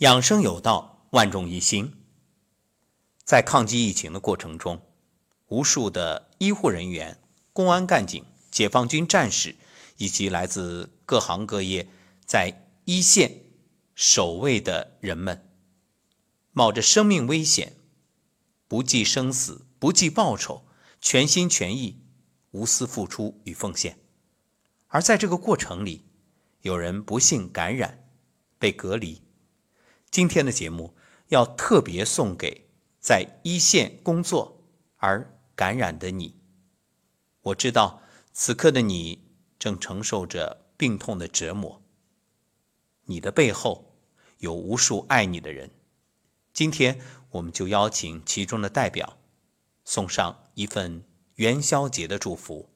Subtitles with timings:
[0.00, 1.92] 养生有道，万众一心。
[3.22, 4.80] 在抗击疫情的过程中，
[5.48, 7.20] 无数的医护人员、
[7.52, 9.56] 公安干警、解放军战士
[9.98, 11.86] 以及来自各行各业
[12.24, 13.42] 在一线
[13.94, 15.46] 守卫的人们，
[16.52, 17.76] 冒着生命危险，
[18.66, 20.64] 不计生死，不计报酬，
[21.02, 22.00] 全心全意、
[22.52, 23.98] 无私付出与奉献。
[24.86, 26.06] 而在这个过程里，
[26.62, 28.08] 有人不幸感染，
[28.58, 29.20] 被隔离。
[30.10, 30.96] 今天的节目
[31.28, 34.66] 要特别送给在一线工作
[34.96, 36.40] 而感染的你。
[37.42, 38.02] 我知道
[38.32, 41.80] 此刻的你正承受着病痛的折磨，
[43.04, 43.96] 你的背后
[44.38, 45.70] 有无数爱你的人。
[46.52, 49.18] 今天我们就邀请其中的代表，
[49.84, 51.04] 送上一份
[51.36, 52.68] 元宵节的祝福。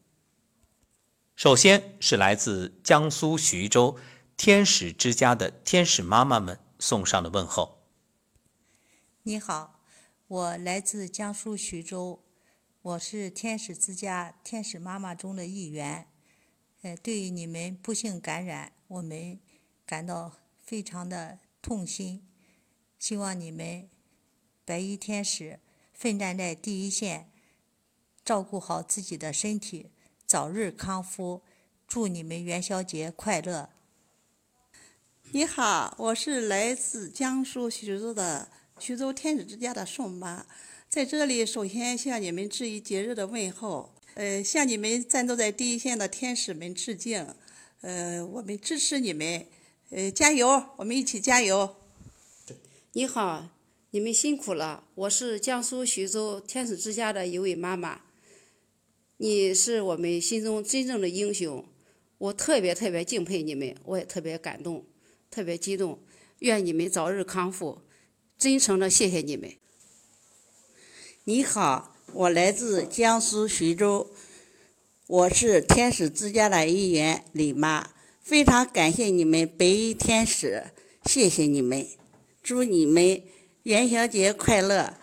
[1.35, 3.97] 首先是来自江苏徐州
[4.37, 6.61] 天使之家的天使妈妈们。
[6.79, 7.79] 送上的问候。
[9.23, 9.81] 你好，
[10.27, 12.23] 我来自江苏徐州，
[12.83, 16.09] 我是天使之家天使妈妈中的一员。
[16.83, 19.41] 呃，对于你们不幸感染，我们
[19.87, 22.29] 感到非常的痛心。
[22.99, 23.89] 希望你们
[24.65, 25.61] 白衣天使
[25.93, 27.31] 奋战在第一线，
[28.25, 29.91] 照顾好自己的身体，
[30.27, 31.43] 早日康复。
[31.87, 33.71] 祝你们元宵节快乐！
[35.35, 40.47] 你好，我是来自江苏徐州的徐州天使之家的宋妈，
[40.89, 47.27] 在这里首先向你们致以节日的问候，呃，向你们战斗在第一线的天使们致敬，
[47.81, 49.45] 呃，我们支持你们，
[49.91, 51.75] 呃，加油，我们一起加油。
[52.93, 53.49] 你好，
[53.91, 58.03] 你们辛苦了，我是江苏徐州天使之家的一位妈妈，
[59.17, 61.67] 你是我们心中真正的英雄，
[62.19, 64.87] 我特别特别敬佩你们，我也特别感动。
[65.35, 65.99] 特别激动，
[66.39, 67.81] 愿你们早日康复，
[68.39, 69.53] 真诚的谢谢你们。
[71.25, 74.13] 你好，我来自江苏徐州，
[75.09, 77.91] 我是天使之家的一员李妈，
[78.23, 80.67] 非常感谢你们白衣天使，
[81.05, 81.85] 谢谢你们，
[82.41, 83.21] 祝你们
[83.65, 84.95] 元宵节快乐，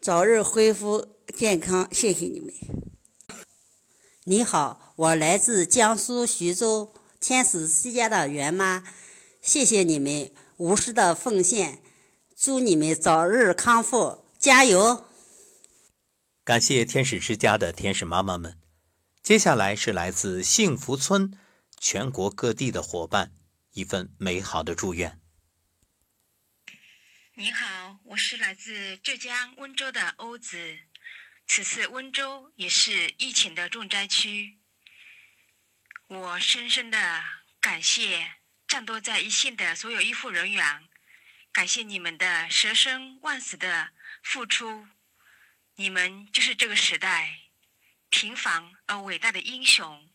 [0.00, 2.52] 早日恢复健康，谢谢你们。
[4.24, 8.82] 你好，我来自江苏徐州天使之家的袁妈。
[9.40, 11.82] 谢谢你们无私的奉献，
[12.36, 15.08] 祝你们早日康复，加油！
[16.44, 18.60] 感谢天使之家的天使妈妈们。
[19.22, 21.38] 接下来是来自幸福村
[21.78, 23.32] 全国各地的伙伴
[23.72, 25.18] 一份美好的祝愿。
[27.34, 30.78] 你好，我是来自浙江温州的欧子。
[31.46, 34.58] 此次温州也是疫情的重灾区，
[36.08, 37.22] 我深深的
[37.60, 38.39] 感谢。
[38.70, 40.88] 战斗在一线的所有医护人员，
[41.50, 43.90] 感谢你们的舍生忘死的
[44.22, 44.86] 付出，
[45.74, 47.40] 你们就是这个时代
[48.10, 50.08] 平凡而伟大的英雄，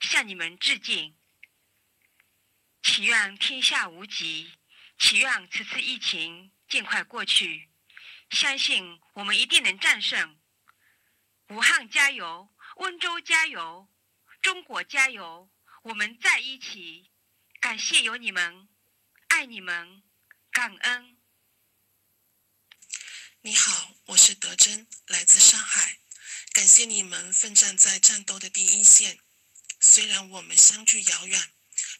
[0.00, 1.14] 向你们致敬！
[2.82, 4.58] 祈愿天下无疾，
[4.98, 7.70] 祈愿此次疫情尽快过去，
[8.30, 10.36] 相信我们一定能战胜！
[11.50, 13.88] 武汉加油，温州加油，
[14.42, 15.48] 中国加油，
[15.82, 17.12] 我们在一起！
[17.66, 18.68] 感谢有你们，
[19.26, 20.00] 爱你们，
[20.52, 21.16] 感恩。
[23.40, 25.98] 你好，我是德珍，来自上海。
[26.52, 29.18] 感谢你们奋战在战斗的第一线，
[29.80, 31.52] 虽然我们相距遥远，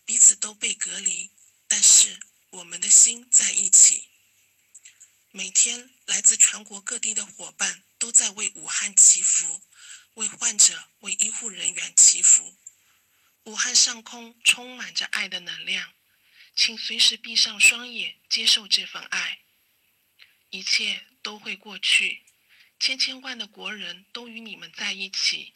[0.05, 1.33] 彼此都被隔离，
[1.67, 4.09] 但是我们的心在一起。
[5.33, 9.65] 每天来自全国各地的伙伴都在为武汉祈福，
[10.15, 12.57] 为患者、为医护人员祈福。
[13.47, 15.95] 武汉上空充满着爱的能量，
[16.57, 19.39] 请随时闭上双眼，接受这份爱。
[20.51, 22.25] 一切都会过去，
[22.81, 25.55] 千千万的国人都与你们在一起，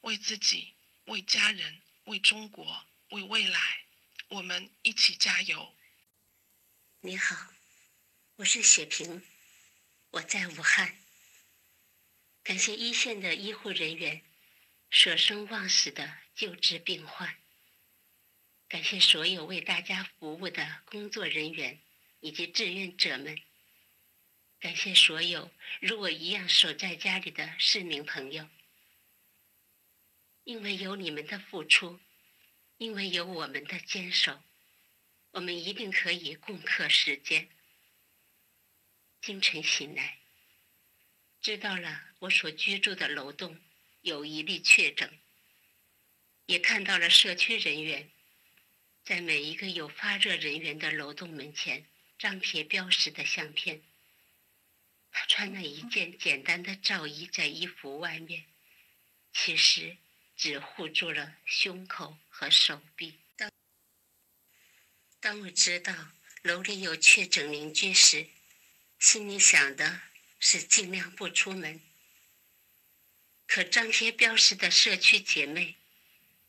[0.00, 3.84] 为自己、为家人、为中国、为未来，
[4.28, 5.76] 我们一起加油。
[7.00, 7.52] 你好，
[8.36, 9.22] 我是雪萍，
[10.12, 10.96] 我在武汉。
[12.42, 14.24] 感谢一线的医护人员，
[14.88, 16.18] 舍生忘死的。
[16.40, 17.36] 救治病患，
[18.66, 21.78] 感谢所有为大家服务的工作人员
[22.20, 23.38] 以及志愿者们，
[24.58, 25.50] 感谢所有
[25.82, 28.48] 如我一样守在家里的市民朋友。
[30.44, 32.00] 因为有你们的付出，
[32.78, 34.42] 因为有我们的坚守，
[35.32, 37.50] 我们一定可以共克时间。
[39.20, 40.20] 清晨醒来，
[41.42, 43.60] 知道了我所居住的楼栋
[44.00, 45.20] 有一例确诊。
[46.50, 48.10] 也看到了社区人员
[49.04, 51.86] 在每一个有发热人员的楼栋门前
[52.18, 53.80] 张贴标识的相片。
[55.12, 58.46] 他穿了一件简单的罩衣在衣服外面，
[59.32, 59.96] 其实
[60.36, 63.20] 只护住了胸口和手臂。
[63.36, 63.48] 当
[65.20, 65.94] 当我知道
[66.42, 68.26] 楼里有确诊邻居时，
[68.98, 70.00] 心里想的
[70.40, 71.80] 是尽量不出门。
[73.46, 75.76] 可张贴标识的社区姐妹，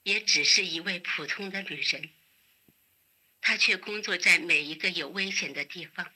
[0.03, 2.09] 也只是一位普通的女人。
[3.39, 6.13] 她却工作在每一个有危险的地方，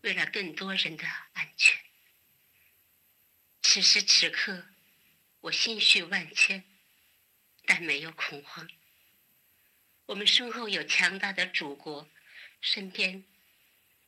[0.00, 1.78] 为了更多人的安全。
[3.62, 4.66] 此时此刻，
[5.40, 6.64] 我心绪万千，
[7.66, 8.68] 但没有恐慌。
[10.06, 12.08] 我们身后有强大的祖国，
[12.60, 13.24] 身边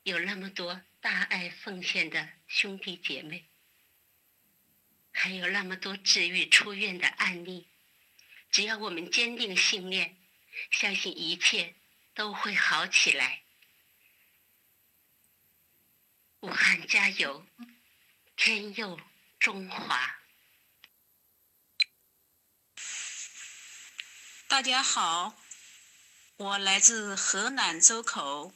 [0.03, 3.47] 有那么多大爱奉献的兄弟姐妹。
[5.11, 7.67] 还有那么多治愈出院的案例，
[8.57, 10.17] 只要我们坚定信念，
[10.71, 11.75] 相信一切
[12.15, 13.43] 都会好起来。
[16.41, 17.47] 武汉加油，
[18.35, 18.99] 天佑
[19.39, 20.19] 中华！
[24.49, 25.39] 大家好，
[26.39, 28.55] 我来自河南周口，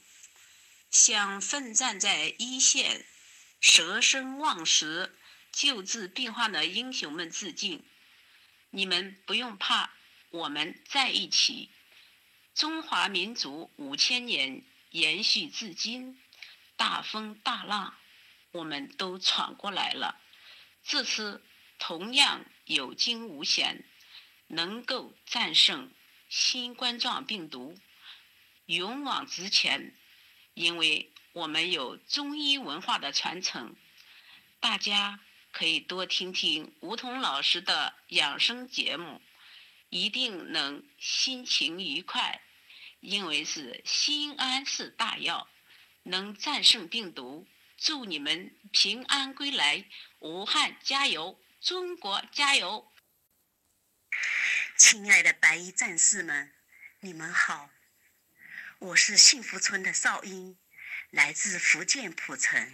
[0.89, 3.05] 向奋战在一线、
[3.59, 5.15] 舍生忘死。
[5.51, 7.85] 救治病患的英雄们致敬！
[8.73, 9.91] 你们不用怕，
[10.29, 11.69] 我们在一起。
[12.55, 16.17] 中华民族五千年延续至今，
[16.77, 17.97] 大风大浪
[18.51, 20.21] 我们都闯过来了。
[20.83, 21.43] 这次
[21.79, 23.83] 同样有惊无险，
[24.47, 25.91] 能够战胜
[26.29, 27.77] 新冠状病毒，
[28.67, 29.93] 勇往直前。
[30.53, 33.75] 因为我们有中医文化的传承，
[34.61, 35.19] 大家。
[35.51, 39.21] 可以多听听吴桐老师的养生节目，
[39.89, 42.41] 一定能心情愉快，
[43.01, 45.49] 因为是心安是大药，
[46.03, 47.47] 能战胜病毒。
[47.77, 49.85] 祝你们平安归来，
[50.19, 52.91] 武汉加油，中国加油！
[54.77, 56.53] 亲爱的白衣战士们，
[56.99, 57.71] 你们好，
[58.77, 60.57] 我是幸福村的邵英，
[61.09, 62.71] 来自福建浦城。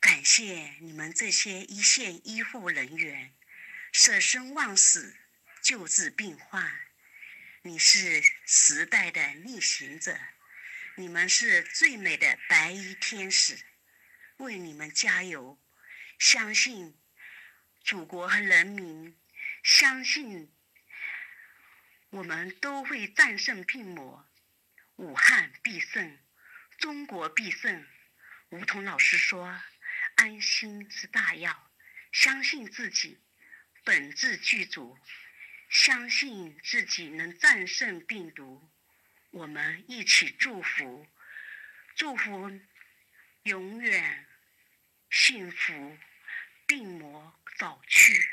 [0.00, 3.34] 感谢你们这些一线医护人员，
[3.92, 5.16] 舍生忘死
[5.60, 6.72] 救治病患。
[7.62, 10.16] 你是时代的逆行者，
[10.94, 13.58] 你们是最美的白衣天使，
[14.36, 15.60] 为你们加油！
[16.16, 16.96] 相信
[17.82, 19.18] 祖国和人民，
[19.64, 20.54] 相信
[22.10, 24.28] 我们都会战胜病魔，
[24.94, 26.18] 武汉必胜，
[26.78, 27.84] 中国必胜。
[28.50, 29.60] 吴桐老师说。
[30.18, 31.70] 安心是大药，
[32.10, 33.20] 相信自己
[33.84, 34.98] 本质具足，
[35.70, 38.68] 相信自己能战胜病毒。
[39.30, 41.06] 我们一起祝福，
[41.94, 42.50] 祝福
[43.44, 44.26] 永远
[45.08, 45.96] 幸福，
[46.66, 48.28] 病魔早去。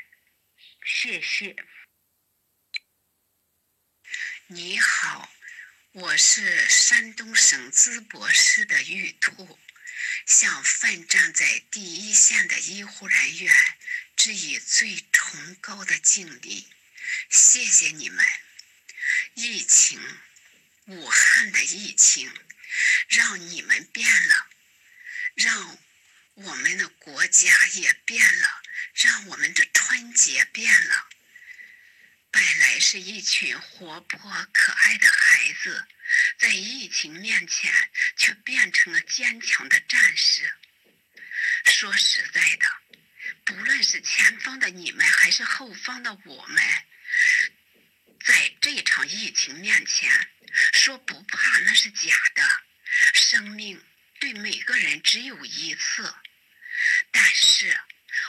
[0.84, 1.54] 谢谢。
[4.48, 5.30] 你好，
[5.92, 9.56] 我是山东省淄博市的玉兔。
[10.26, 13.54] 向奋战在第一线的医护人员
[14.16, 16.68] 致以最崇高的敬礼，
[17.30, 18.24] 谢谢你们！
[19.34, 20.00] 疫情，
[20.86, 22.32] 武汉的疫情，
[23.08, 24.46] 让你们变了，
[25.34, 25.78] 让
[26.34, 28.62] 我们的国家也变了，
[28.94, 31.08] 让我们的春节变了。
[32.30, 35.86] 本来是一群活泼可爱的孩子。
[36.38, 37.72] 在疫情面前，
[38.16, 40.52] 却变成了坚强的战士。
[41.64, 42.66] 说实在的，
[43.44, 46.62] 不论是前方的你们，还是后方的我们，
[48.24, 50.30] 在这场疫情面前，
[50.72, 52.42] 说不怕那是假的。
[53.14, 53.84] 生命
[54.20, 56.14] 对每个人只有一次，
[57.10, 57.78] 但是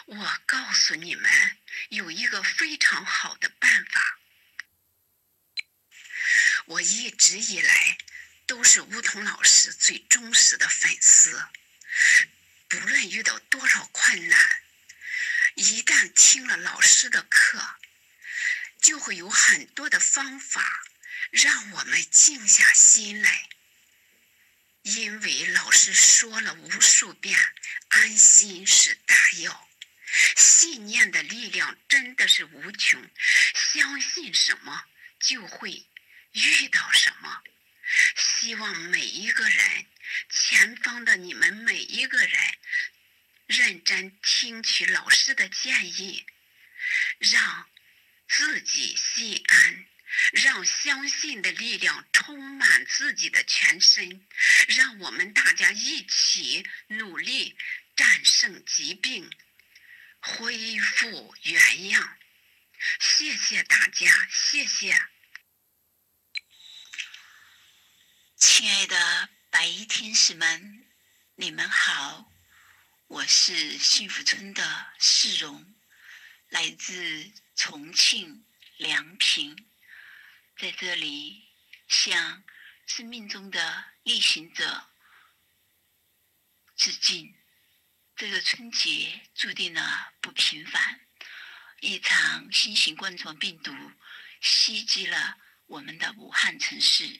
[0.06, 1.58] 我告诉你们，
[1.90, 4.16] 有一个非常好的办法。
[6.67, 7.97] 我一直以来
[8.45, 11.47] 都是梧桐老师最忠实的粉丝，
[12.67, 14.62] 不论遇到多少困难，
[15.55, 17.77] 一旦听了老师的课，
[18.81, 20.83] 就会有很多的方法
[21.31, 23.47] 让我们静下心来。
[24.81, 27.39] 因为老师说了无数遍，
[27.88, 29.69] 安心是大药，
[30.36, 33.09] 信念的力量真的是无穷，
[33.74, 34.83] 相信什么
[35.17, 35.88] 就会。
[36.34, 37.43] 遇到什么？
[38.15, 39.86] 希望每一个人，
[40.29, 42.39] 前方的你们每一个人，
[43.48, 46.25] 认真听取老师的建议，
[47.19, 47.69] 让
[48.27, 49.86] 自己心安，
[50.34, 54.27] 让相信的力量充满自己的全身，
[54.67, 57.57] 让我们大家一起努力
[57.96, 59.29] 战胜疾病，
[60.19, 62.17] 恢复原样。
[63.00, 65.01] 谢谢大家，谢谢。
[68.50, 70.88] 亲爱的白衣天使们，
[71.36, 72.32] 你们好，
[73.08, 75.75] 我是幸福村的世荣，
[76.48, 78.46] 来自重庆
[78.77, 79.68] 梁平，
[80.58, 81.46] 在这里
[81.89, 82.42] 向
[82.86, 84.88] 生命中的逆行者
[86.77, 87.36] 致敬。
[88.16, 91.01] 这个春节注定了不平凡，
[91.82, 93.74] 一场新型冠状病毒
[94.39, 97.20] 袭击了我们的武汉城市。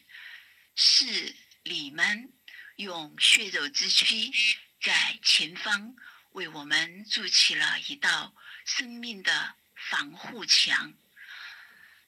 [0.80, 2.32] 是你们
[2.76, 4.32] 用血肉之躯
[4.80, 5.96] 在前方
[6.34, 9.56] 为我们筑起了一道生命的
[9.90, 10.94] 防护墙，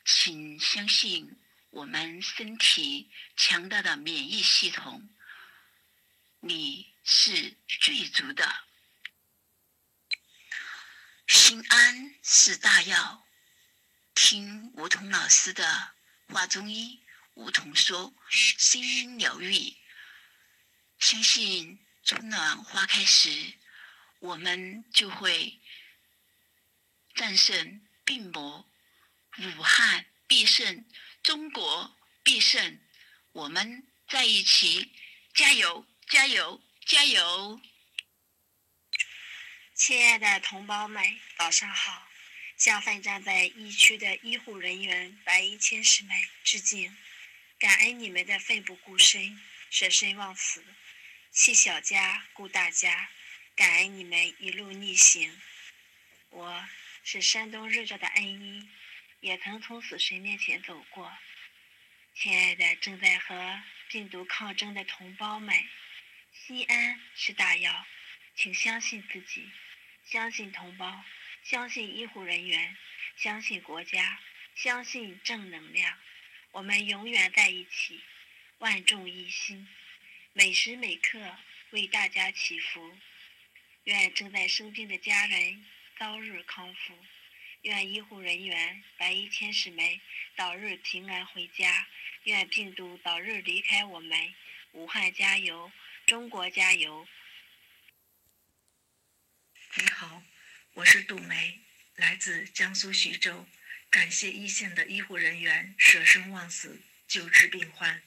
[0.05, 1.35] 请相信
[1.71, 5.09] 我们身体强大的免疫系统，
[6.41, 8.65] 你是最足的。
[11.25, 13.25] 心安是大药，
[14.13, 15.93] 听梧桐老师的
[16.27, 17.01] 话中医。
[17.39, 19.73] 梧桐说：“声音疗愈，
[20.99, 23.53] 相信春暖花开时，
[24.19, 25.61] 我们就会
[27.15, 28.69] 战胜病魔。
[29.37, 30.85] 武汉必胜，
[31.23, 32.81] 中国必胜，
[33.31, 34.91] 我们在一起，
[35.33, 37.61] 加油，加油，加油！”
[39.73, 42.05] 亲爱的同胞们，早上好！
[42.57, 46.97] 向奋战在疫区的医护人员、白衣天使们致敬。
[47.59, 49.37] 感恩你们的奋不顾身、
[49.69, 50.63] 舍身忘死，
[51.29, 53.09] 弃小家顾大家。
[53.53, 55.41] 感恩你们一路逆行。
[56.29, 56.65] 我
[57.03, 58.69] 是山东日照的恩医，
[59.19, 61.11] 也曾从死神面前走过。
[62.15, 65.53] 亲爱的正在和病毒抗争的同胞们，
[66.31, 67.85] 心安是大药，
[68.35, 69.51] 请相信自己，
[70.05, 71.03] 相信同胞，
[71.43, 72.77] 相信医护人员，
[73.17, 74.21] 相信国家，
[74.55, 75.99] 相信正能量。
[76.51, 78.01] 我们永远在一起，
[78.57, 79.67] 万众一心，
[80.33, 81.37] 每时每刻
[81.69, 82.97] 为大家祈福。
[83.83, 85.65] 愿正在生病的家人
[85.97, 86.97] 早日康复，
[87.61, 90.01] 愿医护人员、白衣天使们
[90.35, 91.87] 早日平安回家，
[92.23, 94.33] 愿病毒早日离开我们。
[94.73, 95.71] 武汉加油，
[96.05, 97.07] 中国加油！
[99.75, 100.21] 你好，
[100.73, 101.59] 我是杜梅，
[101.95, 103.47] 来自江苏徐州。
[103.91, 108.03] 感谢一线的医护人员舍生忘死救治病患，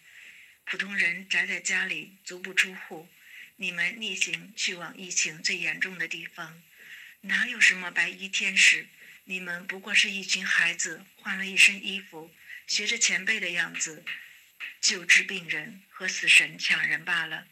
[0.64, 3.08] 普通人宅在家里足不出户，
[3.56, 6.62] 你们逆行去往疫情最严重的地方，
[7.22, 8.86] 哪有什么白衣天使？
[9.24, 12.32] 你们不过是一群孩子换了一身衣服，
[12.68, 14.04] 学着前辈的样子
[14.80, 17.48] 救治病人和死神抢人罢了。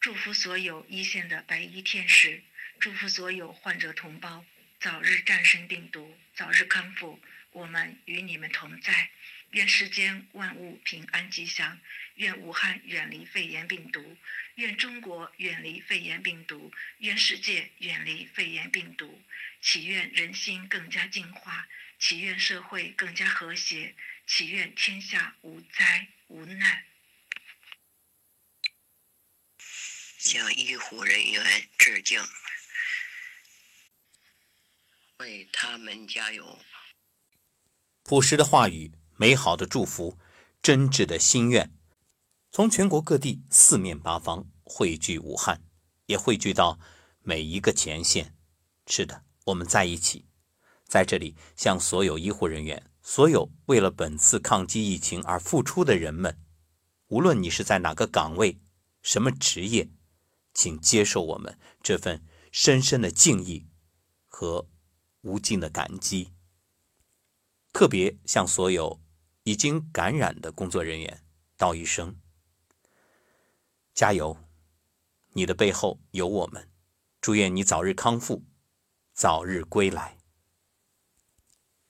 [0.00, 2.42] 祝福所有一线的白衣天使，
[2.78, 4.44] 祝福所有患者同胞
[4.78, 7.18] 早日战胜病毒，早日康复。
[7.54, 9.10] 我们与你们同在，
[9.50, 11.78] 愿世间万物平安吉祥，
[12.16, 14.16] 愿武汉远离肺炎病毒，
[14.56, 19.22] 愿中国远离肺炎病毒，愿世界远离肺炎病毒。
[19.60, 21.68] 祈愿人心更加净化，
[22.00, 23.94] 祈愿社会更加和谐，
[24.26, 26.84] 祈愿天下无灾无难。
[30.18, 32.20] 向医护人员致敬，
[35.18, 36.64] 为他们加油。
[38.06, 40.18] 朴实的话语，美好的祝福，
[40.60, 41.72] 真挚的心愿，
[42.50, 45.62] 从全国各地四面八方汇聚武汉，
[46.04, 46.78] 也汇聚到
[47.22, 48.36] 每一个前线。
[48.86, 50.26] 是的，我们在一起，
[50.86, 56.38] 在这里向所有医护人员，所有为了本次抗击疫情而付出的人们，
[57.06, 58.60] 无论你是在哪个岗位、
[59.00, 59.88] 什么职业，
[60.52, 63.66] 请接受我们这份深深的敬意
[64.26, 64.68] 和
[65.22, 66.33] 无尽的感激。
[67.74, 69.02] 特别向所有
[69.42, 71.24] 已经感染的工作人员
[71.56, 72.20] 道一声：
[73.92, 74.38] 加油！
[75.32, 76.70] 你的背后有我们，
[77.20, 78.44] 祝愿你早日康复，
[79.12, 80.18] 早日归来。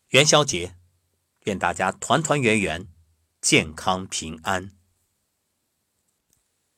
[0.08, 0.78] 元宵节，
[1.40, 2.88] 愿大家团团圆圆，
[3.42, 4.74] 健康平安。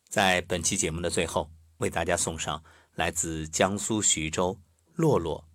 [0.08, 2.64] 在本期节目的最后，为大家送上
[2.96, 4.60] 来自江苏徐州
[4.96, 5.48] 洛洛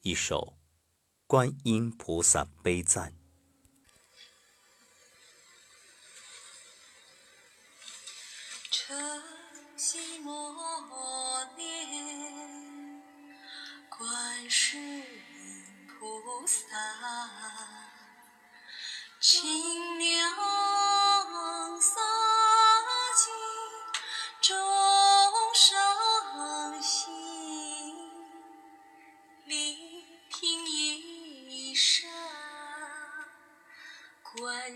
[0.00, 0.58] 一首。
[1.32, 3.14] 观音菩萨悲赞。
[8.70, 8.94] 晨
[9.74, 10.52] 曦默
[11.56, 13.02] 念，
[13.88, 15.04] 观世音
[15.88, 16.66] 菩萨，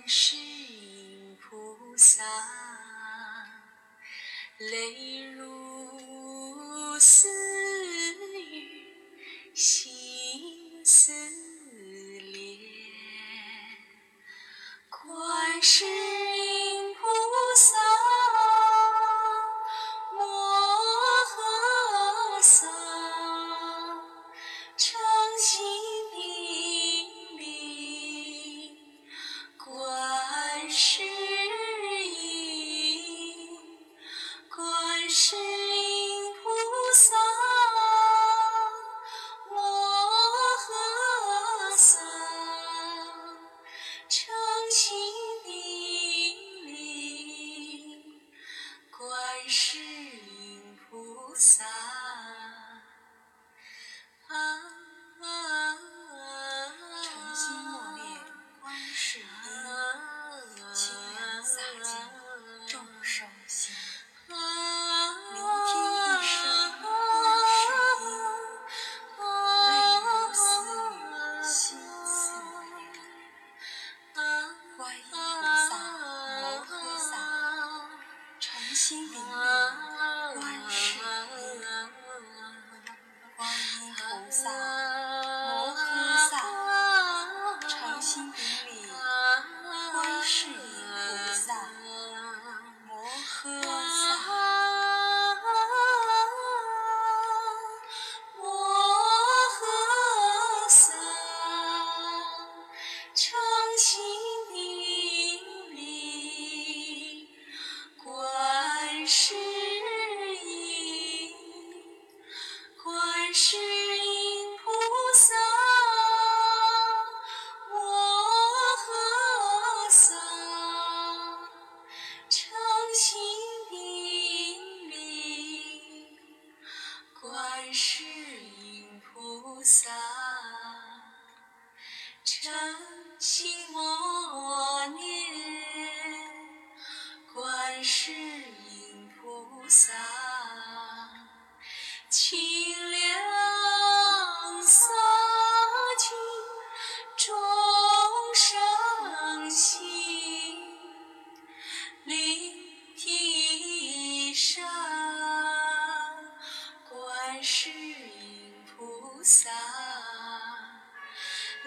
[0.07, 2.23] 观世音菩萨，
[4.59, 5.16] 泪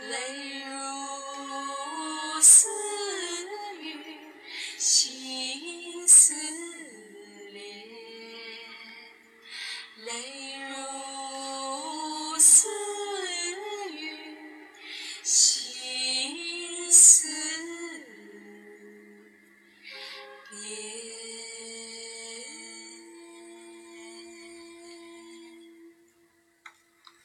[0.09, 0.38] 泪